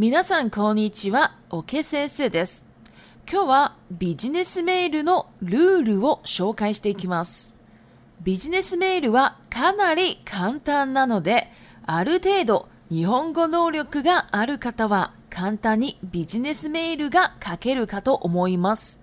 [0.00, 2.64] 皆さんこんにちは、おけ先生です。
[3.30, 7.54] 今日はビジネスメールのルールを紹介していきます。
[8.24, 11.48] ビジネスメールはかなり簡単なので、
[11.84, 19.02] ある程度日本語能力がある方は簡単にビジネスメールが書けるかと思います。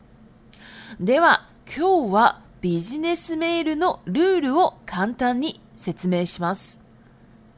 [1.00, 6.81] では、今日はビジネスメールのルールを簡単に説明します。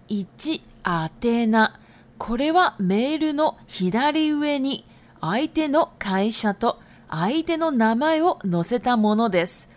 [0.10, 0.62] 1、
[1.06, 1.79] 宛名。
[2.20, 4.86] これはメールの左上に
[5.22, 6.78] 相手の会社と
[7.10, 9.70] 相手の名前を載せたものです。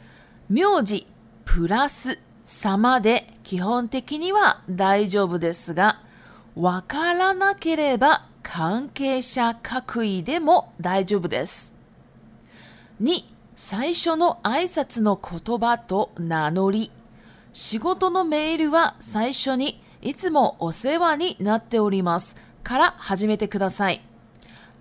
[0.50, 1.06] 名字
[1.44, 6.00] プラス様で基本的には大丈夫ですが、
[6.56, 11.74] わからなければ関係者各位でも大丈夫です。
[13.02, 13.22] 2、
[13.54, 16.90] 最初の挨拶の言葉と名乗り。
[17.54, 24.02] 仕事のメールは最初にいつもお世話になっておりますから始めてください。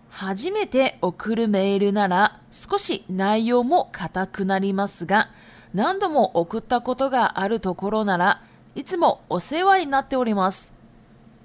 [0.09, 5.29] 初めて送るメールなら少し内容も硬くなりますが、
[5.75, 8.41] 何度も送ったことがあるところなら
[8.75, 10.73] いつもお世話になっております。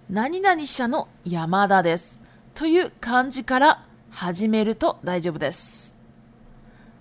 [0.09, 2.23] 何々社の山田です。
[2.55, 5.99] という漢字から始めると大丈夫です。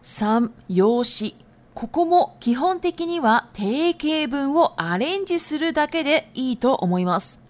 [0.03, 1.44] 3、用紙。
[1.75, 7.43] ここも基本的には定型文をアレンジするだけでいいと思います。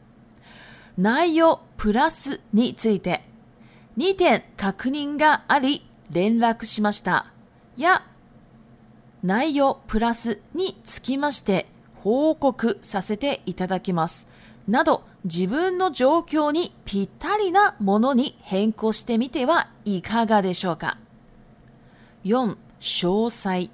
[0.98, 3.22] 内容プラスについて
[3.98, 7.28] 2点確認があり連絡しました
[7.78, 8.04] や
[9.22, 11.66] 内容プラスにつきまして
[12.02, 14.30] 報告させていただきます
[14.70, 20.98] など自分の状況にぴったりなものに変更してみてはいかがでしょうか
[22.24, 23.70] 4詳細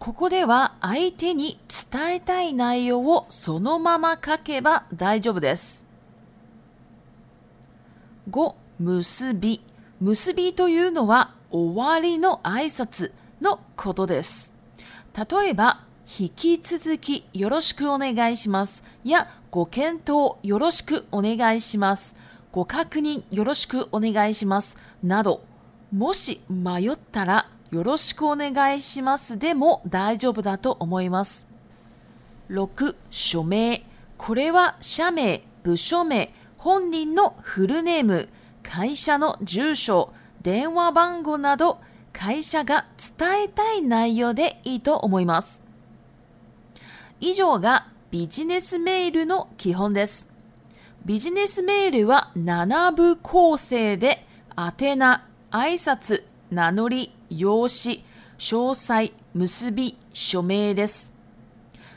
[0.00, 1.58] ここでは相手に
[1.92, 5.84] 伝えたい内容をそのまま書けば大丈夫です。
[8.30, 9.60] 5、結び。
[10.00, 13.12] 結びというのは終わりの挨拶
[13.42, 14.56] のことです。
[15.14, 15.82] 例えば、
[16.18, 18.82] 引き続きよろしくお願いします。
[19.04, 22.16] や、ご検討よろしくお願いします。
[22.52, 24.78] ご確認よろしくお願いします。
[25.02, 25.42] など、
[25.92, 31.48] もし迷ったら、よろしくお願いしますでも大丈夫だと思います。
[32.50, 33.86] 6、署名。
[34.18, 38.28] これは社名、部署名、本人のフルネーム、
[38.64, 41.78] 会社の住所、電話番号など
[42.12, 42.86] 会社が
[43.18, 45.62] 伝えたい内容でいいと思います。
[47.20, 50.28] 以上がビジネスメールの基本です。
[51.06, 54.26] ビジネスメールは7部構成で、
[54.58, 58.04] 宛名、挨拶、名乗り、用紙、
[58.38, 61.14] 詳細、結び、署名です。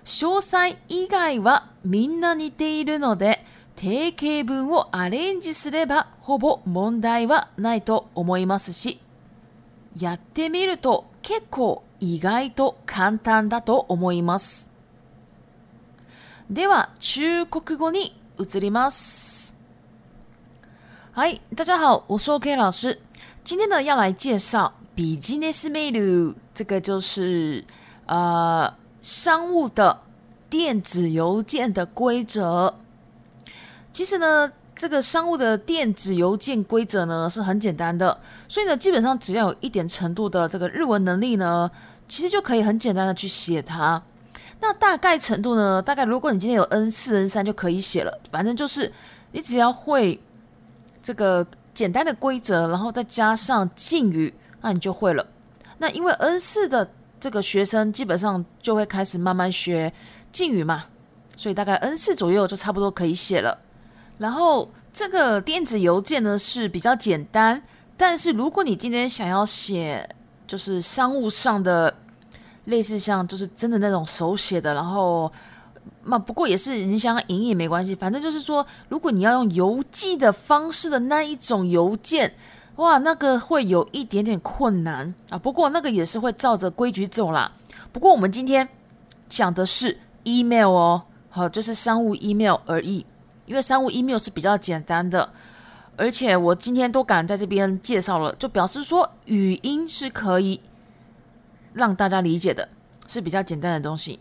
[0.06, 3.44] 詳細以外はみんな似ているので、
[3.76, 9.00] 定型文をアレンジすればほぼ問題はないと思いますし、
[10.00, 14.72] やってみると結構意外と簡単だと思います。
[16.50, 19.56] では、中国語に移ります。
[21.14, 23.00] はい、大家好，我是 K 老师。
[23.46, 27.64] 今天呢要来介绍比基尼斯梅鲁，这个就是
[28.06, 28.72] 呃
[29.02, 30.02] 商务的
[30.50, 32.73] 电子邮件的规则。
[33.91, 41.70] 其实呢，这个商务的电子邮件规则呢是很简单的，所以呢，基本上只要有一点程度的这个日文能力呢，
[42.08, 44.02] 其实就可以很简单的去写它。
[44.62, 48.91] 那大概程度呢，大概如果你今天有 N 四 N 三就可以写了，反正就是
[49.32, 50.20] 你只要会
[51.02, 54.32] 这个简单的规则，然后再加上敬语。
[54.64, 55.26] 那你就会了。
[55.78, 56.90] 那因为 N 四的
[57.20, 59.92] 这个学生基本上就会开始慢慢学
[60.32, 60.86] 敬语嘛，
[61.38, 63.58] 所以大概 N 四左右就差不多可以写了。
[64.18, 67.62] 然后这个电子邮件呢是比较简单，
[67.98, 70.08] 但是如果你今天想要写，
[70.48, 71.94] 就是商务上的，
[72.66, 75.30] 类似像就是真的那种手写的，然后
[76.06, 82.34] 那不过也是你想影也没关系，反正就是说，如果你要用邮寄的方式的那一种邮件。
[82.78, 87.52] 哇，那个会有一点点困难啊，不过那个也是会照着规矩走啦。
[87.91, 88.67] 不过我们今天
[89.29, 93.05] 讲的是 email 哦，好，就是商务 email 而已，
[93.46, 95.29] 因为商务 email 是比较简单的，
[95.96, 100.59] 而且我今天都敢在这边介绍了，就表示说语音是可以
[101.73, 102.67] 让大家理解的，
[103.08, 104.19] 是比较简单的东西。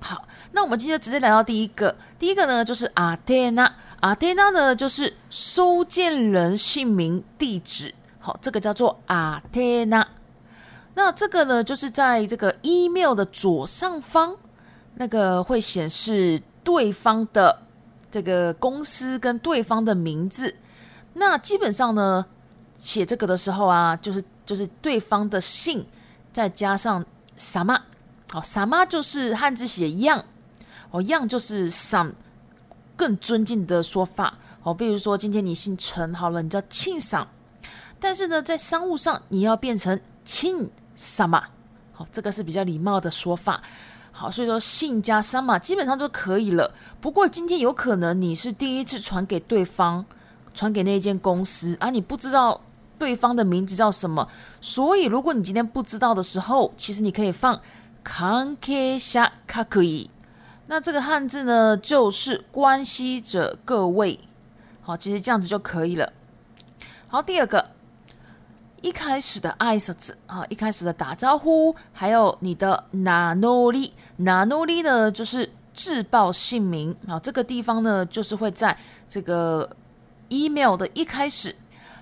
[0.00, 10.06] 好，那我们今天直接来到第一个，第一个呢就是阿 n a 阿蒂娜呢，就是收件人姓名地址，好，这个叫做阿蒂娜。
[10.94, 14.36] 那这个呢，就是在这个 email 的左上方，
[14.96, 17.62] 那个会显示对方的
[18.10, 20.54] 这个公司跟对方的名字。
[21.14, 22.24] 那基本上呢，
[22.78, 25.84] 写这个的时候啊，就是就是对方的姓，
[26.32, 27.02] 再加上
[27.36, 27.78] 什么？
[28.30, 30.22] 好，什么就是汉字写一样，
[30.90, 32.12] 哦，样就是 some。
[32.96, 37.28] 更尊敬的说法，好，比如说今天你姓陈好了，你叫庆赏，
[38.00, 41.40] 但是呢，在商务上你要变成庆什么，
[41.92, 43.60] 好，这个是比较礼貌的说法，
[44.10, 46.72] 好，所以说姓加三么基本上就可以了。
[47.00, 50.04] 不过今天有可能你是第一次传给对方，
[50.54, 52.58] 传给那间公司啊，你不知道
[52.98, 54.26] 对方的名字叫什么，
[54.62, 57.60] 所以如果你今天不知道的时候，其实你可以放
[58.02, 60.08] 関係者 k くい。
[60.68, 64.18] 那这个汉字呢，就是关系着各位。
[64.82, 66.12] 好，其实这样子就可以了。
[67.06, 67.64] 好，第二个，
[68.82, 77.18] 一开始的挨字啊，一开始的打招呼，还有你的ナノ力，ナノ力呢，就是自报姓名啊。
[77.18, 78.76] 这个地方呢，就是会在
[79.08, 79.68] 这个
[80.30, 81.54] email 的一开始，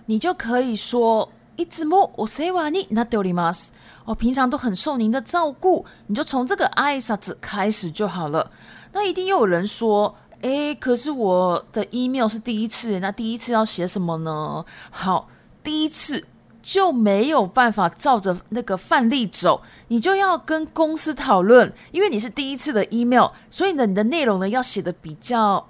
[0.06, 3.75] 你就可以说いつもお世話になっております。
[4.05, 8.51] 哦，平常都很受您的照顾，你就从这个阿伊子开始就好了。
[8.93, 14.62] 那一定又有人说，诶，可是我的 email 是第一次，那第一次要写什么呢？
[14.91, 15.29] 好，
[15.62, 16.27] 第一次
[16.62, 25.67] 就没有办法照着那个范例走，你就要跟公司讨论，因为你是第一次的 email，所以呢，你的内容呢要写的比较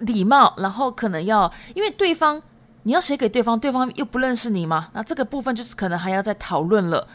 [0.00, 2.42] 礼貌，然后可能要因为对方。
[2.84, 4.88] 你要写给对方，对方又不认识你嘛？
[4.92, 7.06] 那这个部分就是可能还要再讨论了。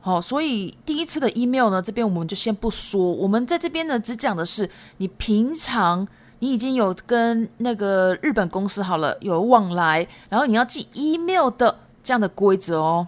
[0.00, 3.00] 好，所以第一次的 email 呢，这边我们就先不说。
[3.12, 6.06] 我们在这边呢，只讲的是你平常
[6.38, 13.06] 你已经有跟那个日本公司好了有往来，然后你要寄 email 的这样的规则哦。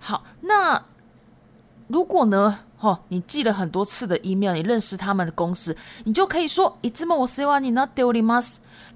[0.00, 0.82] 好，那
[1.86, 8.40] 如果呢，哈，你寄了很多次的 email，你认识他们的公司，你就可以说いつも我 o r 你 I 丢你吗？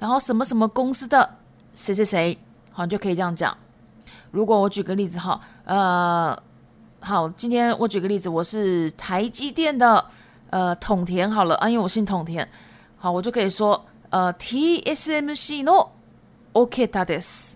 [0.00, 1.36] 然后什么什么公司的。
[1.74, 2.38] 谁谁谁，
[2.70, 3.54] 好就可以这样讲。
[4.30, 6.36] 如果我举个例子哈，呃，
[7.00, 10.04] 好，今天我举个例子，我是台积电的，
[10.50, 12.48] 呃，统田好了啊，因为我姓统田，
[12.96, 15.88] 好，我就可以说，呃，T S M C no
[16.52, 17.54] O K Tades。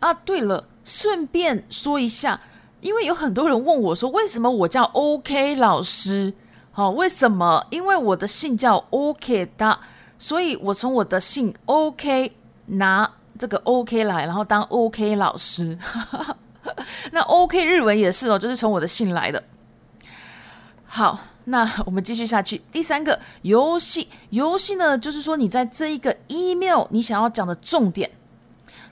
[0.00, 2.40] 啊，对了，顺便说一下，
[2.80, 6.32] 因为有很多人问我说，为什么我叫 O K 老师？
[6.72, 7.66] 好，为什么？
[7.68, 9.78] 因为我的姓叫 O K t a d
[10.16, 12.32] 所以我从我的姓 O K
[12.64, 13.19] 拿。
[13.40, 15.76] 这个 OK 来，然后当 OK 老师，
[17.12, 19.42] 那 OK 日文也是哦，就是从我的信来的。
[20.84, 22.60] 好，那我们继续下去。
[22.70, 28.10] 第三个游戏，游戏呢，就是说你在这一个 email，你想要讲的重点，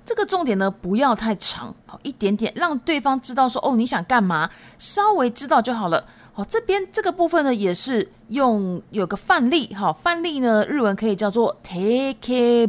[0.07, 6.03] 这个重点呢不要太长，好一点点，让对方知道说哦你想干嘛，稍微知道就好了。
[6.33, 12.67] 好，这边这个部分呢也是用有个范例，好范例呢日文可以叫做 take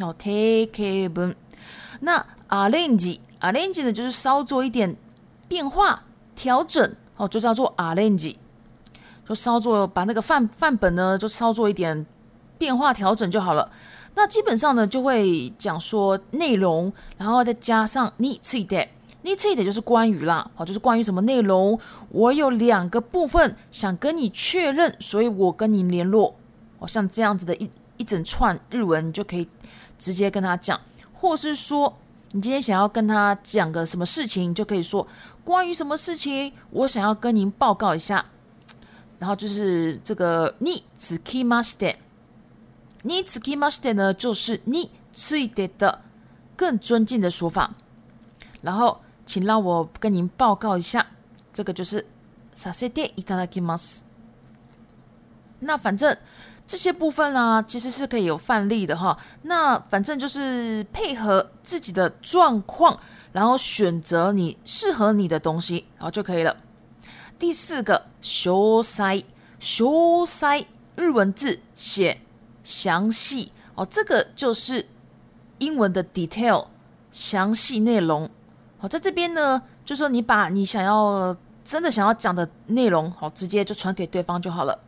[0.00, 1.34] 哦，take a t d o
[2.00, 4.96] 那 arrange，arrange 呢就是稍作一点
[5.48, 8.36] 变化调整，哦，就叫做 arrange，
[9.28, 12.06] 就稍作把那个范范本呢，就稍作一点
[12.56, 13.70] 变化调整就好了。
[14.14, 18.88] 那基本上呢，就会讲说内容，然后再加上 need to d n
[19.30, 26.36] e e d s o d 就是关于啦，哦，就是关于什么内容，我有两个部分想跟你确认，所以我跟你联络。
[26.78, 27.70] 哦，像这样子的一。
[28.02, 29.48] 一整串日文，你就可以
[29.96, 30.78] 直接跟他讲，
[31.14, 31.94] 或是说
[32.32, 35.06] 你今天想要跟他讲个什么事情，你就可以说
[35.44, 38.24] 关于什么事情，我想要跟您报告一下。
[39.20, 41.90] 然后就是这个你 i k i master”，“ni
[43.44, 46.00] k i m a s t e 呢，就是你 i 吃一点的
[46.56, 47.72] 更尊敬的说法。
[48.62, 51.06] 然后，请让我跟您报告一下，
[51.52, 52.04] 这个就是
[52.56, 54.00] “させていただきます”。
[55.62, 56.16] 那反正。
[56.66, 59.16] 这些部分啊，其实是可以有范例的哈。
[59.42, 62.98] 那反正就是配合自己的状况，
[63.32, 66.56] 然后选择你适合你的东西，好就可以了。
[67.38, 69.24] 第四个 s h o r s i
[69.60, 70.66] s h o s i
[70.96, 72.20] 日文字写
[72.62, 74.86] 详细哦，这个就是
[75.58, 76.66] 英文的 detail，
[77.10, 78.28] 详细内容。
[78.78, 84.78] 好，在这边呢，就说你把你想要真的想要讲的内容，好，直接就传给对方就好了。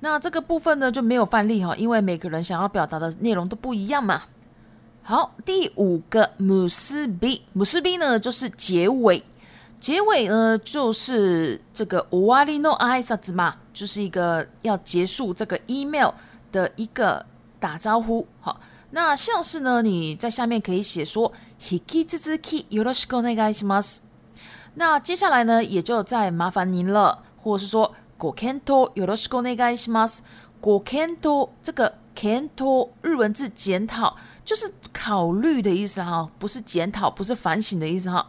[0.00, 4.22] 那这个部分呢就没有范例哈，因为每个人想要表达的内容都不一样嘛。
[5.02, 9.22] 好，第五个，musubi，musubi 呢就是结尾，
[9.78, 16.10] 结尾呢就是这个 uwari no a 子嘛，就是一个要结束这个 email
[16.50, 17.24] 的一个
[17.60, 18.26] 打招呼。
[18.40, 18.60] 好，
[18.90, 21.32] 那像是呢你在下面可以写说
[21.70, 23.64] hiki zuki y u r o s h i k o ne ga s h
[23.64, 24.00] i m a s
[24.74, 27.94] 那接下来呢也就再麻烦您了，或是说。
[28.18, 30.24] ご検討よろしくお願いします。
[30.62, 38.26] ご検討这个検討日文字检讨就是考虑的意思哈，不是检讨，不是反省的意思哈。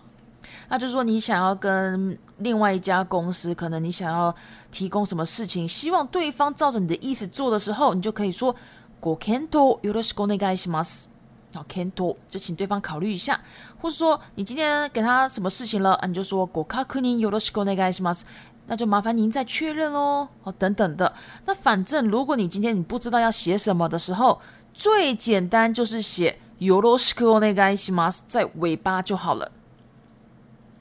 [0.70, 4.34] 那就是说，你想要跟另外一家公司，可能你想要
[4.72, 8.54] 提供什么事情，希望对方照着你的意思做的时候，你就可以说
[9.00, 11.08] “ご検討よろしくお願いします”。
[11.56, 13.40] 好，検討就请对方考虑一下，
[13.82, 18.26] 或者说你今天给他什么事情了，你就说“ご確認よろしくお願いします”。
[18.68, 20.28] 那就麻烦您再确认哦。
[20.44, 21.12] 哦，等等的。
[21.46, 24.40] 那反正如果你今天你不知道要写什么的时候，
[24.74, 29.52] 最简单就是写 “yourschool” 那个 “mas” 在尾巴就好了。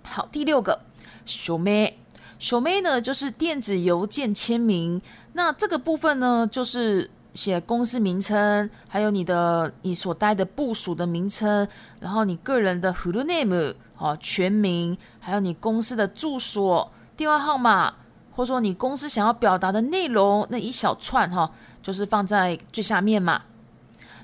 [0.02, 0.80] 好，第六个
[1.26, 5.00] “show me”，“show me” 呢就是电子邮件签名。
[5.34, 11.66] 那这个部分呢，就是写公司名称，还有你的你所待的部署的名称，
[12.00, 16.90] 然后你个人的 full name 哦，全名，还有你公司的住所。
[17.16, 17.92] 电话号码，
[18.32, 21.50] 或者说你公司想要表达的内容那一小串哈，
[21.82, 23.42] 就是放在最下面嘛。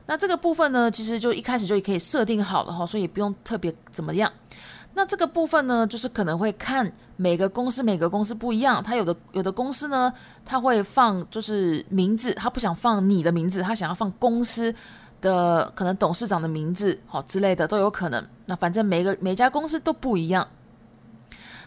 [0.07, 4.31] 那这个部分呢，其实就一开始就可以设定好了哈，所以也不用特别怎么样。
[4.95, 10.13] 那这个部分呢，就是可能会看每个公司每个公司不一样，它有的有的公司呢，
[10.45, 14.75] 他会放就是名字，他不想放你的名字，他想要放公司
[15.23, 18.23] 的可能董事长的名字，好之类的都有可能。
[18.47, 20.47] 那反正每个每家公司都不一样。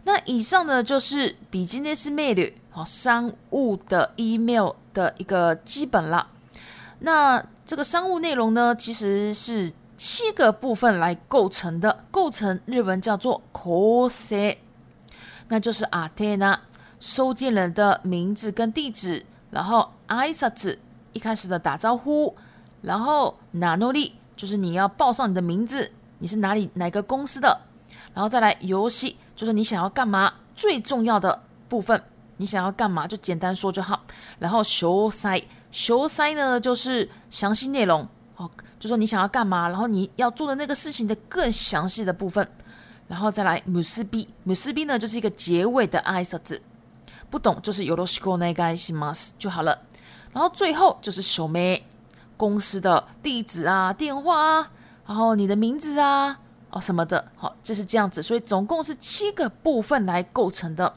[0.06, 6.28] 那以上呢，就是 Business Mail，好，商务的 email 的一个基本了。
[7.00, 14.58] 那这个商务内容呢，其实是七个部分来构成的，构成日文叫做 cos，
[15.48, 16.60] 那就是 atena
[17.00, 20.80] 收件人的名字跟地址，然后 i s a 挨 s
[21.14, 22.36] 一开始的打招呼，
[22.84, 27.62] 然后ナノリ，就是你要报上你的名字，你是哪里哪个公司的，
[28.14, 29.18] 然后再来游戏。
[29.36, 31.38] 就是你想要干嘛最重要的
[31.68, 32.01] 部分，
[32.38, 34.01] 你想要干嘛就简单说就好。
[34.39, 38.50] 然后 show s i e show s i e 呢就是详细内容，哦，
[38.80, 42.48] 就说你想要干嘛，然后你要做的那个事情的更详细的部分。
[43.08, 46.60] 然后再来 m u s be m u s b 呢就是一个结尾的 I 沙子，
[47.30, 49.77] 不懂就是よろしくお願いし i す就好了。
[50.34, 51.82] 然后最后就是 show me
[52.38, 54.72] 公司的地址啊、电话啊，
[55.06, 56.39] 然后你的名字啊。
[56.75, 60.94] 哦，什么的，好，就是这样子，所以总共是七个部分来构成的。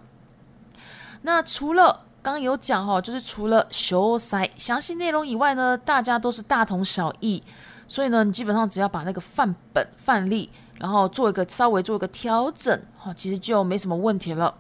[1.23, 7.41] 那除了刚有讲哈，就是除了修辞详细内容以外呢，大家都是大同小异，
[7.87, 14.53] 所以呢，你基本上只要把那个范本范例，然后做一个稍微做一个调整，哈，其实就没什么问题了。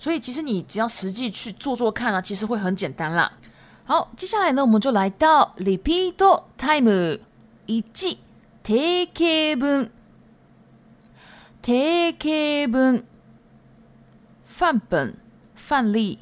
[0.00, 3.30] 所以其实你只要实际去做做看啊，其实会很简单啦。
[3.84, 6.14] 好，接下来呢，我们就来到 Repeat
[6.58, 7.18] Time
[7.66, 8.18] 一定
[8.66, 9.88] 型文。
[11.64, 13.06] 定型文
[14.44, 15.16] 范本
[15.54, 16.18] 范例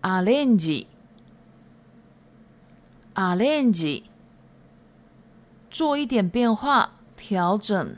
[0.00, 0.86] 二 arrange
[3.14, 4.04] arrange
[5.70, 7.96] 做一点变化调整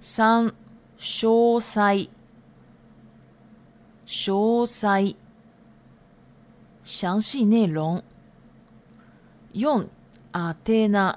[0.00, 0.50] 三
[0.96, 2.08] 详细
[4.06, 5.16] 详细
[6.82, 8.02] 详细内容
[9.52, 9.86] 用
[10.32, 11.16] Athena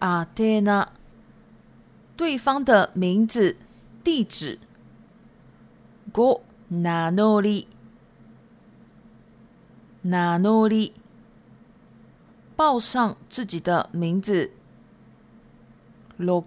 [0.00, 0.92] 阿黛娜，
[2.16, 3.56] 对方的名字、
[4.04, 4.58] 地址。
[6.12, 7.66] ご名乗り、
[10.02, 10.92] 名乗り，
[12.56, 14.50] 报上自己的名字。
[16.18, 16.44] l o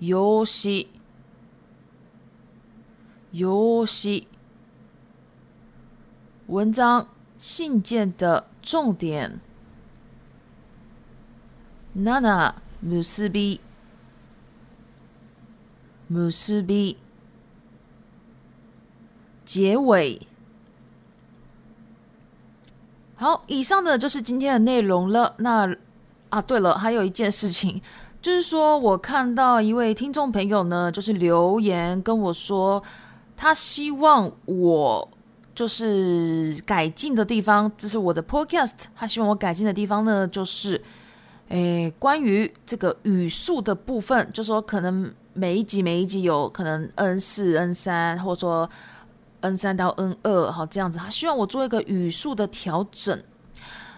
[0.00, 0.88] 用紙、
[3.32, 4.26] 用紙、
[6.46, 7.06] 文章、
[7.38, 9.40] 信件的重点。
[11.92, 13.60] 娜娜，m 斯比
[16.08, 16.96] ，u 斯比，
[19.44, 20.24] 结尾
[23.16, 23.42] 好。
[23.48, 25.34] 以上的就是今天的内容了。
[25.38, 25.68] 那
[26.28, 27.82] 啊，对了，还有一件事情，
[28.22, 32.80] 就是说我看到一位听众朋友呢，就是留言跟我说，
[33.36, 35.08] 他希望我
[35.56, 37.68] 就是改进的地方。
[37.76, 40.80] 这是我的 Podcast，他希望我改进的地方呢，就是。
[41.50, 48.70] 诶，关于这个语速的部分，就说可能每一集每一集有可能 N 四、N 三，或者说
[49.40, 50.98] N 三到 N 二，哈，这样子。
[51.00, 53.20] 他希望我做一个语速的调整，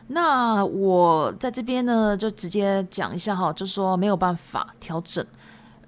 [0.06, 5.24] 那我在这边呢就直接讲一下哈，就说没有办法调整，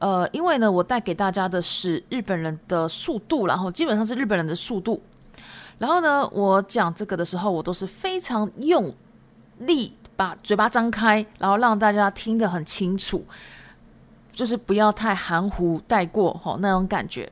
[0.01, 5.01] 呃，因为呢我带给大家的是日本人的速度，然后基本上是日本人的速度，
[5.79, 8.93] 然后呢我讲这个的时候，我都是非常用
[9.61, 9.97] 力。
[10.17, 13.25] 把嘴巴张开，然后让大家听得很清楚，
[14.33, 17.31] 就是不要太含糊带过哈那种感觉。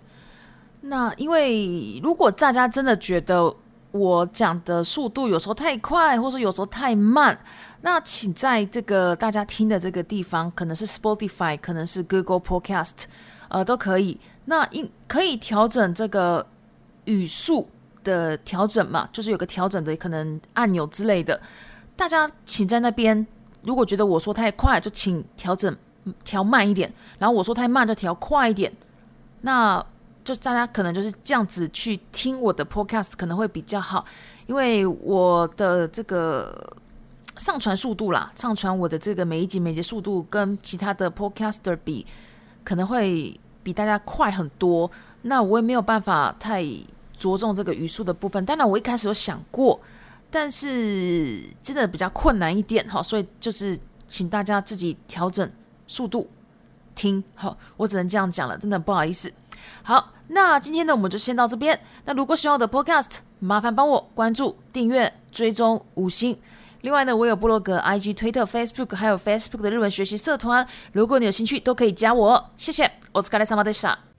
[0.82, 3.54] 那因为如果大家真的觉得
[3.92, 7.38] 我讲的速度有时候太快，或者说有时候太慢，
[7.82, 13.04] 那请在这个大家听的这个地方，可能是 Spotify，可能是 Google Podcast，
[13.48, 14.18] 呃，都可以。
[14.46, 16.44] 那应可以调整这个
[17.04, 17.68] 语速
[18.02, 21.40] 的调整嘛，就是有个调整的可能按钮之类的。
[22.02, 23.24] 大家请在那边，
[23.62, 25.72] 如果觉得我说太快，就请调整
[26.24, 26.90] 调慢一点；
[27.20, 28.72] 然后我说太慢，就调快一点。
[29.42, 29.80] 那
[30.24, 34.04] 就大家可能就是这样子去听我的 podcast 可能会比较好，
[34.48, 36.68] 因为我的这个
[37.36, 42.04] 上传速度啦，上传我的这个每一集每节速度跟其他的 podcaster 比，
[42.64, 44.90] 可能会比大家快很多。
[45.22, 46.66] 那我也没有办法太
[47.16, 48.44] 着重这个语速的部分。
[48.44, 49.78] 当然，我一开始有想过。
[50.32, 55.48] 但是真的比较困难一点哈，所以就是请大家自己调整
[55.86, 56.26] 速度
[56.94, 59.30] 听好，我只能这样讲了，真的不好意思。
[59.82, 61.78] 好，那今天呢我们就先到这边。
[62.06, 66.36] 那如果喜欢我的 podcast，麻烦帮我关注、订阅、追踪五星。
[66.80, 72.90] 另外呢，我有部落格、IG、推特、Facebook，还有 Facebook 的日文学习社团，如果你有兴趣都可以加我，谢谢。
[73.12, 74.11] 我是 s u k a r a